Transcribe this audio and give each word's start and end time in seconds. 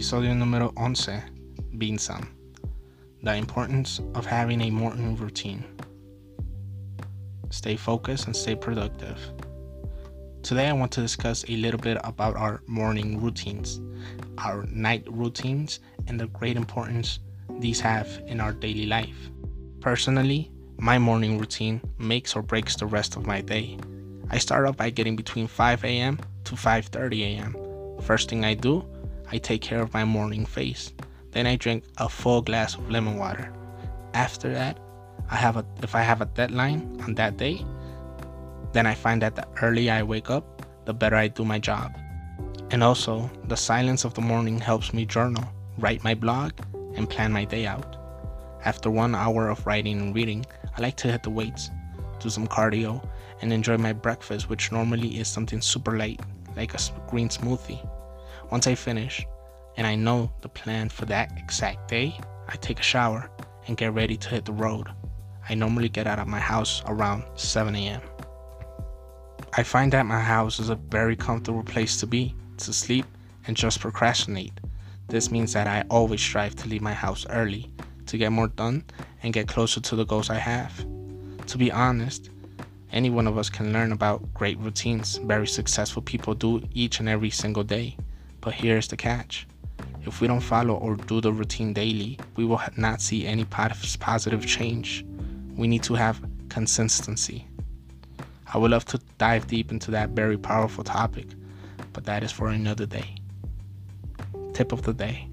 Episodio 0.00 0.32
número 0.32 0.72
11, 0.78 1.22
Beansum. 1.76 2.26
The 3.22 3.36
importance 3.36 4.00
of 4.14 4.24
having 4.24 4.62
a 4.62 4.70
morning 4.70 5.14
routine. 5.14 5.62
Stay 7.50 7.76
focused 7.76 8.24
and 8.24 8.34
stay 8.34 8.54
productive. 8.54 9.18
Today, 10.42 10.70
I 10.70 10.72
want 10.72 10.90
to 10.92 11.02
discuss 11.02 11.44
a 11.50 11.56
little 11.56 11.78
bit 11.78 11.98
about 12.02 12.34
our 12.36 12.62
morning 12.66 13.20
routines, 13.20 13.78
our 14.38 14.64
night 14.72 15.04
routines, 15.06 15.80
and 16.06 16.18
the 16.18 16.28
great 16.28 16.56
importance 16.56 17.18
these 17.58 17.78
have 17.80 18.08
in 18.26 18.40
our 18.40 18.54
daily 18.54 18.86
life. 18.86 19.30
Personally, 19.82 20.50
my 20.78 20.98
morning 20.98 21.36
routine 21.36 21.78
makes 21.98 22.34
or 22.34 22.40
breaks 22.40 22.74
the 22.74 22.86
rest 22.86 23.16
of 23.16 23.26
my 23.26 23.42
day. 23.42 23.76
I 24.30 24.38
start 24.38 24.66
off 24.66 24.78
by 24.78 24.88
getting 24.88 25.14
between 25.14 25.46
5 25.46 25.84
a.m. 25.84 26.18
to 26.44 26.54
5:30 26.54 27.20
a.m. 27.20 27.54
First 28.00 28.30
thing 28.30 28.46
I 28.46 28.54
do, 28.54 28.82
I 29.32 29.38
take 29.38 29.62
care 29.62 29.80
of 29.80 29.94
my 29.94 30.04
morning 30.04 30.44
face. 30.44 30.92
Then 31.30 31.46
I 31.46 31.56
drink 31.56 31.84
a 31.98 32.08
full 32.08 32.42
glass 32.42 32.74
of 32.74 32.90
lemon 32.90 33.16
water. 33.16 33.52
After 34.12 34.52
that, 34.52 34.78
I 35.30 35.36
have 35.36 35.56
a 35.56 35.64
if 35.82 35.94
I 35.94 36.02
have 36.02 36.20
a 36.20 36.26
deadline 36.26 37.00
on 37.04 37.14
that 37.14 37.36
day, 37.36 37.64
then 38.72 38.86
I 38.86 38.94
find 38.94 39.22
that 39.22 39.36
the 39.36 39.46
earlier 39.62 39.92
I 39.92 40.02
wake 40.02 40.30
up, 40.30 40.62
the 40.84 40.94
better 40.94 41.16
I 41.16 41.28
do 41.28 41.44
my 41.44 41.58
job. 41.58 41.96
And 42.72 42.82
also, 42.82 43.30
the 43.48 43.56
silence 43.56 44.04
of 44.04 44.14
the 44.14 44.20
morning 44.20 44.58
helps 44.58 44.92
me 44.92 45.04
journal, 45.04 45.44
write 45.78 46.04
my 46.04 46.14
blog, 46.14 46.52
and 46.94 47.08
plan 47.08 47.32
my 47.32 47.44
day 47.44 47.66
out. 47.66 47.96
After 48.64 48.90
one 48.90 49.14
hour 49.14 49.48
of 49.48 49.66
writing 49.66 50.00
and 50.00 50.14
reading, 50.14 50.44
I 50.76 50.82
like 50.82 50.96
to 50.98 51.10
hit 51.10 51.22
the 51.22 51.30
weights, 51.30 51.70
do 52.20 52.30
some 52.30 52.46
cardio, 52.46 53.04
and 53.42 53.52
enjoy 53.52 53.78
my 53.78 53.92
breakfast, 53.92 54.48
which 54.48 54.70
normally 54.70 55.18
is 55.18 55.28
something 55.28 55.60
super 55.60 55.96
light, 55.96 56.20
like 56.56 56.74
a 56.74 56.78
green 57.08 57.28
smoothie. 57.28 57.88
Once 58.50 58.66
I 58.66 58.74
finish, 58.74 59.24
and 59.76 59.86
I 59.86 59.94
know 59.94 60.30
the 60.40 60.48
plan 60.48 60.88
for 60.88 61.04
that 61.06 61.32
exact 61.38 61.88
day, 61.88 62.18
I 62.48 62.56
take 62.56 62.80
a 62.80 62.82
shower 62.82 63.30
and 63.68 63.76
get 63.76 63.94
ready 63.94 64.16
to 64.16 64.28
hit 64.28 64.44
the 64.44 64.52
road. 64.52 64.88
I 65.48 65.54
normally 65.54 65.88
get 65.88 66.06
out 66.06 66.18
of 66.18 66.26
my 66.26 66.40
house 66.40 66.82
around 66.86 67.24
7 67.36 67.74
a.m. 67.76 68.02
I 69.54 69.62
find 69.62 69.92
that 69.92 70.06
my 70.06 70.20
house 70.20 70.58
is 70.58 70.68
a 70.68 70.74
very 70.74 71.16
comfortable 71.16 71.62
place 71.62 71.98
to 72.00 72.06
be, 72.06 72.34
to 72.58 72.72
sleep, 72.72 73.06
and 73.46 73.56
just 73.56 73.80
procrastinate. 73.80 74.52
This 75.08 75.30
means 75.30 75.52
that 75.52 75.66
I 75.66 75.84
always 75.88 76.20
strive 76.20 76.56
to 76.56 76.68
leave 76.68 76.82
my 76.82 76.92
house 76.92 77.26
early 77.30 77.72
to 78.06 78.18
get 78.18 78.32
more 78.32 78.48
done 78.48 78.84
and 79.22 79.32
get 79.32 79.46
closer 79.48 79.80
to 79.80 79.96
the 79.96 80.04
goals 80.04 80.30
I 80.30 80.36
have. 80.36 80.76
To 81.46 81.58
be 81.58 81.70
honest, 81.70 82.30
any 82.92 83.10
one 83.10 83.28
of 83.28 83.38
us 83.38 83.48
can 83.48 83.72
learn 83.72 83.92
about 83.92 84.34
great 84.34 84.58
routines 84.58 85.18
very 85.18 85.46
successful 85.46 86.02
people 86.02 86.34
do 86.34 86.62
each 86.72 86.98
and 86.98 87.08
every 87.08 87.30
single 87.30 87.62
day. 87.62 87.96
But 88.40 88.54
here's 88.54 88.88
the 88.88 88.96
catch 88.96 89.46
if 90.06 90.20
we 90.20 90.26
don't 90.26 90.40
follow 90.40 90.74
or 90.74 90.96
do 90.96 91.20
the 91.20 91.32
routine 91.32 91.74
daily, 91.74 92.18
we 92.36 92.44
will 92.44 92.60
not 92.76 93.02
see 93.02 93.26
any 93.26 93.44
positive 93.44 94.46
change. 94.46 95.04
We 95.56 95.68
need 95.68 95.82
to 95.84 95.94
have 95.94 96.24
consistency. 96.48 97.46
I 98.52 98.58
would 98.58 98.70
love 98.70 98.86
to 98.86 99.00
dive 99.18 99.46
deep 99.46 99.70
into 99.70 99.90
that 99.90 100.10
very 100.10 100.38
powerful 100.38 100.84
topic, 100.84 101.26
but 101.92 102.04
that 102.04 102.24
is 102.24 102.32
for 102.32 102.48
another 102.48 102.86
day. 102.86 103.14
Tip 104.54 104.72
of 104.72 104.82
the 104.82 104.94
day 104.94 105.28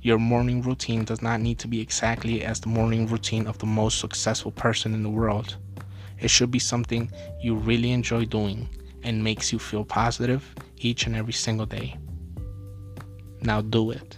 Your 0.00 0.18
morning 0.18 0.62
routine 0.62 1.04
does 1.04 1.20
not 1.20 1.40
need 1.40 1.58
to 1.58 1.68
be 1.68 1.80
exactly 1.80 2.44
as 2.44 2.60
the 2.60 2.68
morning 2.68 3.06
routine 3.08 3.46
of 3.48 3.58
the 3.58 3.66
most 3.66 3.98
successful 3.98 4.52
person 4.52 4.94
in 4.94 5.02
the 5.02 5.10
world. 5.10 5.56
It 6.20 6.30
should 6.30 6.50
be 6.50 6.60
something 6.60 7.10
you 7.40 7.56
really 7.56 7.90
enjoy 7.90 8.26
doing 8.26 8.68
and 9.02 9.22
makes 9.22 9.52
you 9.52 9.58
feel 9.58 9.84
positive 9.84 10.54
each 10.84 11.06
and 11.06 11.16
every 11.16 11.32
single 11.32 11.66
day. 11.66 11.96
Now 13.40 13.60
do 13.60 13.90
it. 13.90 14.16